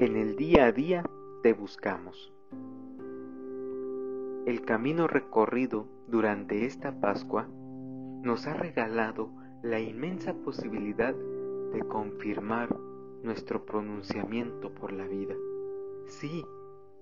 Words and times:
En 0.00 0.16
el 0.16 0.34
día 0.34 0.64
a 0.64 0.72
día 0.72 1.04
te 1.42 1.52
buscamos. 1.52 2.32
El 4.46 4.62
camino 4.62 5.06
recorrido 5.06 5.88
durante 6.08 6.64
esta 6.64 6.98
Pascua 7.02 7.46
nos 8.22 8.46
ha 8.46 8.54
regalado 8.54 9.30
la 9.62 9.78
inmensa 9.78 10.32
posibilidad 10.32 11.14
de 11.14 11.80
confirmar 11.80 12.74
nuestro 13.22 13.66
pronunciamiento 13.66 14.72
por 14.72 14.92
la 14.92 15.06
vida. 15.06 15.34
Sí, 16.06 16.46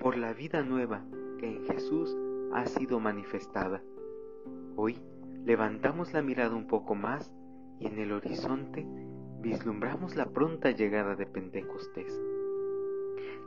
por 0.00 0.16
la 0.16 0.32
vida 0.32 0.64
nueva 0.64 1.04
que 1.38 1.46
en 1.46 1.64
Jesús 1.66 2.18
ha 2.52 2.66
sido 2.66 2.98
manifestada. 2.98 3.84
Hoy 4.74 4.98
levantamos 5.44 6.12
la 6.12 6.22
mirada 6.22 6.56
un 6.56 6.66
poco 6.66 6.96
más 6.96 7.32
y 7.78 7.86
en 7.86 8.00
el 8.00 8.10
horizonte 8.10 8.84
vislumbramos 9.42 10.16
la 10.16 10.26
pronta 10.26 10.72
llegada 10.72 11.14
de 11.14 11.26
Pentecostés 11.26 12.20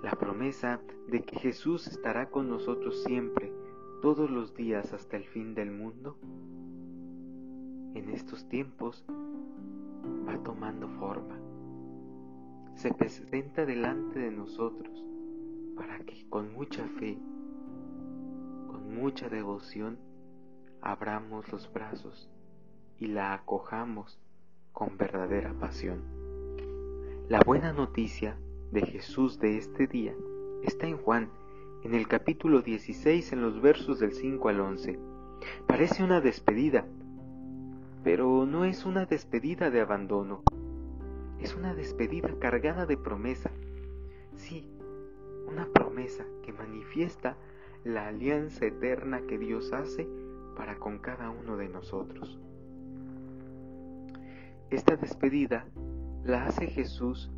la 0.02 0.12
promesa 0.12 0.82
de 1.08 1.22
que 1.22 1.38
Jesús 1.38 1.88
estará 1.88 2.30
con 2.30 2.50
nosotros 2.50 3.04
siempre, 3.04 3.54
todos 4.02 4.30
los 4.30 4.54
días 4.54 4.94
hasta 4.94 5.18
el 5.18 5.24
fin 5.24 5.56
del 5.56 5.72
mundo, 5.72 6.18
en 7.96 8.10
estos 8.10 8.48
tiempos 8.50 9.06
va 10.28 10.38
tomando 10.44 10.90
forma. 11.00 11.40
Se 12.76 12.94
presenta 12.94 13.66
delante 13.66 14.20
de 14.20 14.32
nosotros 14.32 15.06
para 15.76 16.00
que 16.00 16.28
con 16.30 16.54
mucha 16.54 16.88
fe, 17.00 17.18
con 18.68 18.94
mucha 18.96 19.30
devoción, 19.30 19.98
abramos 20.82 21.50
los 21.52 21.72
brazos 21.72 22.30
y 23.00 23.08
la 23.08 23.34
acojamos 23.34 24.20
con 24.74 24.98
verdadera 24.98 25.54
pasión. 25.54 26.02
La 27.30 27.40
buena 27.46 27.72
noticia 27.72 28.38
de 28.74 28.82
Jesús 28.82 29.40
de 29.40 29.58
este 29.58 29.86
día 29.86 30.16
está 30.64 30.88
en 30.88 30.98
Juan, 30.98 31.30
en 31.84 31.94
el 31.94 32.08
capítulo 32.08 32.64
16, 32.64 33.34
en 33.34 33.44
los 33.44 33.62
versos 33.62 34.00
del 34.00 34.14
5 34.14 34.50
al 34.50 34.60
11. 34.62 35.00
Parece 35.68 36.04
una 36.04 36.22
despedida, 36.22 36.88
pero 38.04 38.48
no 38.48 38.66
es 38.66 38.86
una 38.86 39.06
despedida 39.06 39.70
de 39.70 39.80
abandono, 39.80 40.42
es 41.40 41.56
una 41.56 41.76
despedida 41.76 42.30
cargada 42.40 42.88
de 42.88 42.98
promesa. 42.98 43.52
Sí, 44.38 44.68
una 45.48 45.68
promesa 45.68 46.26
que 46.42 46.52
manifiesta 46.52 47.38
la 47.84 48.08
alianza 48.08 48.66
eterna 48.66 49.22
que 49.28 49.38
Dios 49.38 49.72
hace 49.72 50.08
para 50.58 50.80
con 50.80 50.98
cada 50.98 51.30
uno 51.30 51.58
de 51.58 51.70
nosotros. 51.70 52.40
Esta 54.72 54.96
despedida 54.96 55.68
la 56.24 56.46
hace 56.48 56.66
Jesús 56.66 57.30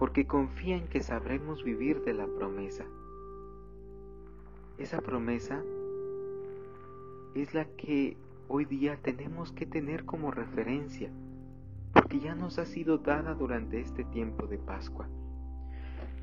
porque 0.00 0.26
confía 0.26 0.78
en 0.78 0.88
que 0.88 1.02
sabremos 1.02 1.62
vivir 1.62 2.02
de 2.04 2.14
la 2.14 2.26
promesa. 2.26 2.86
Esa 4.78 5.02
promesa 5.02 5.62
es 7.34 7.52
la 7.52 7.66
que 7.66 8.16
hoy 8.48 8.64
día 8.64 8.98
tenemos 9.02 9.52
que 9.52 9.66
tener 9.66 10.06
como 10.06 10.30
referencia, 10.30 11.10
porque 11.92 12.18
ya 12.18 12.34
nos 12.34 12.58
ha 12.58 12.64
sido 12.64 12.96
dada 12.96 13.34
durante 13.34 13.78
este 13.78 14.04
tiempo 14.04 14.46
de 14.46 14.56
Pascua. 14.56 15.06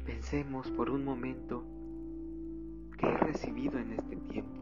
Pensemos 0.07 0.71
por 0.71 0.89
un 0.89 1.05
momento 1.05 1.63
qué 2.97 3.09
he 3.09 3.17
recibido 3.17 3.77
en 3.77 3.91
este 3.91 4.15
tiempo, 4.15 4.59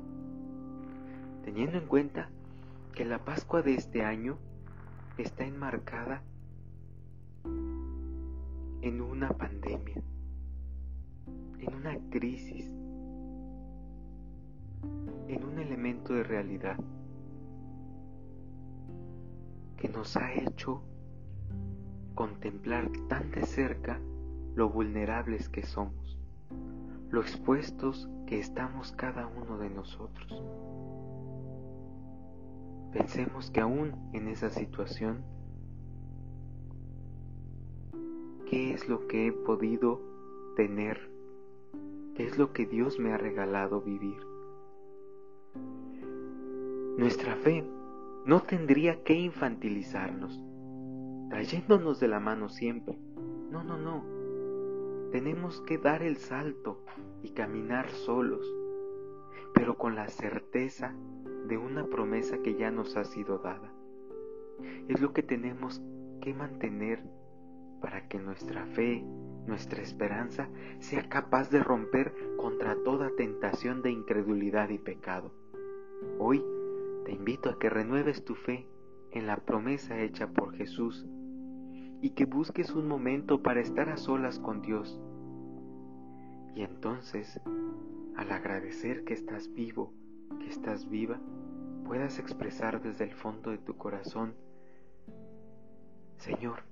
teniendo 1.46 1.78
en 1.78 1.88
cuenta 1.88 2.32
que 2.94 3.06
la 3.06 3.20
Pascua 3.20 3.62
de 3.62 3.76
este 3.76 4.04
año 4.04 4.38
está 5.18 5.46
enmarcada 5.46 6.22
en 8.86 9.02
una 9.02 9.30
pandemia, 9.30 10.00
en 11.58 11.74
una 11.74 11.98
crisis, 12.12 12.68
en 15.28 15.44
un 15.44 15.58
elemento 15.58 16.14
de 16.14 16.22
realidad 16.22 16.78
que 19.76 19.90
nos 19.90 20.16
ha 20.18 20.32
hecho 20.36 20.84
contemplar 22.14 22.92
tan 23.10 23.32
de 23.32 23.48
cerca 23.48 24.00
lo 24.54 24.70
vulnerables 24.70 25.50
que 25.50 25.64
somos, 25.64 26.20
lo 27.10 27.22
expuestos 27.22 28.08
que 28.28 28.38
estamos 28.38 28.92
cada 28.92 29.26
uno 29.26 29.58
de 29.58 29.72
nosotros. 29.72 30.44
Pensemos 32.94 33.50
que 33.50 33.62
aún 33.62 34.12
en 34.14 34.28
esa 34.28 34.52
situación 34.52 35.24
qué 38.46 38.74
es 38.74 38.88
lo 38.88 39.08
que 39.08 39.28
he 39.28 39.32
podido 39.32 40.02
tener, 40.56 41.10
qué 42.16 42.26
es 42.26 42.38
lo 42.38 42.54
que 42.54 42.66
Dios 42.66 43.00
me 43.00 43.12
ha 43.12 43.18
regalado 43.18 43.82
vivir. 43.82 44.18
Nuestra 46.98 47.36
fe 47.36 47.64
no 48.26 48.42
tendría 48.42 49.04
que 49.04 49.14
infantilizarnos, 49.14 50.42
trayéndonos 51.30 52.00
de 52.00 52.08
la 52.08 52.20
mano 52.20 52.50
siempre. 52.50 52.98
No, 53.52 53.64
no, 53.64 53.78
no. 53.78 54.04
Tenemos 55.12 55.62
que 55.62 55.78
dar 55.78 56.04
el 56.04 56.18
salto 56.18 56.82
y 57.22 57.30
caminar 57.30 57.90
solos, 57.90 58.46
pero 59.54 59.78
con 59.78 59.96
la 59.96 60.08
certeza 60.08 60.96
de 61.48 61.58
una 61.58 61.86
promesa 61.86 62.38
que 62.40 62.56
ya 62.56 62.72
nos 62.72 62.98
ha 62.98 63.04
sido 63.04 63.40
dada. 63.40 63.72
Es 64.88 65.02
lo 65.02 65.14
que 65.14 65.24
tenemos 65.24 65.82
que 66.22 66.34
mantener 66.34 67.04
que 68.16 68.22
nuestra 68.22 68.66
fe, 68.68 69.04
nuestra 69.46 69.82
esperanza 69.82 70.48
sea 70.80 71.10
capaz 71.10 71.50
de 71.50 71.62
romper 71.62 72.16
contra 72.38 72.82
toda 72.82 73.14
tentación 73.18 73.82
de 73.82 73.92
incredulidad 73.92 74.70
y 74.70 74.78
pecado. 74.78 75.34
Hoy 76.18 76.42
te 77.04 77.12
invito 77.12 77.50
a 77.50 77.60
que 77.60 77.70
renueves 77.70 78.24
tu 78.24 78.36
fe 78.36 78.70
en 79.12 79.28
la 79.28 79.36
promesa 79.36 80.00
hecha 80.00 80.28
por 80.28 80.56
Jesús 80.56 81.06
y 82.02 82.12
que 82.12 82.24
busques 82.24 82.72
un 82.72 82.88
momento 82.88 83.44
para 83.44 83.60
estar 83.60 83.90
a 83.90 83.98
solas 83.98 84.40
con 84.40 84.62
Dios. 84.62 84.98
Y 86.56 86.62
entonces, 86.62 87.42
al 88.16 88.32
agradecer 88.32 89.04
que 89.04 89.14
estás 89.14 89.54
vivo, 89.54 89.92
que 90.40 90.48
estás 90.48 90.88
viva, 90.88 91.20
puedas 91.84 92.18
expresar 92.18 92.82
desde 92.82 93.04
el 93.04 93.14
fondo 93.14 93.52
de 93.52 93.58
tu 93.58 93.76
corazón, 93.76 94.36
Señor, 96.16 96.64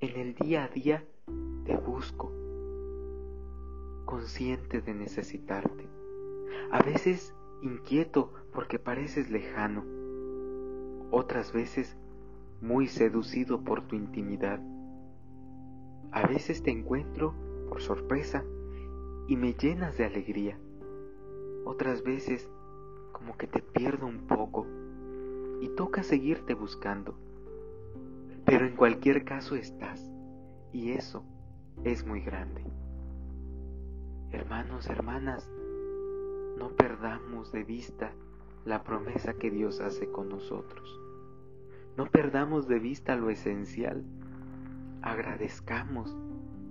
en 0.00 0.20
el 0.20 0.34
día 0.34 0.64
a 0.64 0.68
día 0.68 1.04
te 1.64 1.76
busco, 1.76 2.30
consciente 4.04 4.82
de 4.82 4.94
necesitarte. 4.94 5.88
A 6.70 6.82
veces 6.82 7.34
inquieto 7.62 8.32
porque 8.52 8.78
pareces 8.78 9.30
lejano, 9.30 9.84
otras 11.10 11.52
veces 11.52 11.96
muy 12.60 12.88
seducido 12.88 13.62
por 13.62 13.86
tu 13.86 13.96
intimidad. 13.96 14.60
A 16.12 16.26
veces 16.26 16.62
te 16.62 16.70
encuentro 16.70 17.34
por 17.68 17.80
sorpresa 17.80 18.44
y 19.28 19.36
me 19.36 19.54
llenas 19.54 19.96
de 19.96 20.04
alegría. 20.04 20.58
Otras 21.64 22.02
veces 22.02 22.50
como 23.12 23.36
que 23.38 23.46
te 23.46 23.62
pierdo 23.62 24.06
un 24.06 24.26
poco 24.26 24.66
y 25.62 25.68
toca 25.70 26.02
seguirte 26.02 26.52
buscando. 26.52 27.16
Pero 28.46 28.64
en 28.64 28.76
cualquier 28.76 29.24
caso 29.24 29.56
estás, 29.56 30.08
y 30.72 30.92
eso 30.92 31.24
es 31.82 32.06
muy 32.06 32.20
grande. 32.20 32.62
Hermanos, 34.30 34.88
hermanas, 34.88 35.50
no 36.56 36.68
perdamos 36.76 37.50
de 37.50 37.64
vista 37.64 38.12
la 38.64 38.84
promesa 38.84 39.34
que 39.34 39.50
Dios 39.50 39.80
hace 39.80 40.08
con 40.12 40.28
nosotros. 40.28 40.88
No 41.96 42.06
perdamos 42.06 42.68
de 42.68 42.78
vista 42.78 43.16
lo 43.16 43.30
esencial. 43.30 44.04
Agradezcamos 45.02 46.16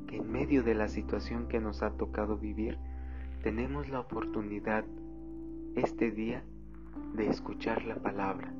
que 0.07 0.15
en 0.15 0.31
medio 0.31 0.63
de 0.63 0.75
la 0.75 0.87
situación 0.87 1.49
que 1.49 1.59
nos 1.59 1.83
ha 1.83 1.91
tocado 1.91 2.37
vivir, 2.37 2.77
tenemos 3.43 3.89
la 3.89 3.99
oportunidad 3.99 4.85
este 5.75 6.11
día 6.11 6.41
de 7.15 7.27
escuchar 7.27 7.83
la 7.83 7.95
palabra 7.95 8.53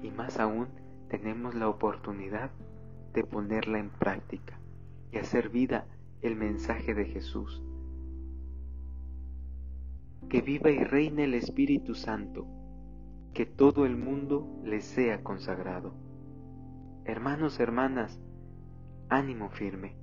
y 0.00 0.12
más 0.12 0.38
aún 0.38 0.68
tenemos 1.12 1.54
la 1.54 1.68
oportunidad 1.68 2.50
de 3.12 3.22
ponerla 3.22 3.78
en 3.78 3.90
práctica 3.90 4.58
y 5.10 5.18
hacer 5.18 5.50
vida 5.50 5.84
el 6.22 6.36
mensaje 6.36 6.94
de 6.94 7.04
Jesús. 7.04 7.62
Que 10.30 10.40
viva 10.40 10.70
y 10.70 10.82
reine 10.82 11.24
el 11.24 11.34
Espíritu 11.34 11.94
Santo, 11.94 12.46
que 13.34 13.44
todo 13.44 13.84
el 13.84 13.94
mundo 13.94 14.48
le 14.64 14.80
sea 14.80 15.22
consagrado. 15.22 15.92
Hermanos, 17.04 17.60
hermanas, 17.60 18.18
ánimo 19.10 19.50
firme. 19.50 19.94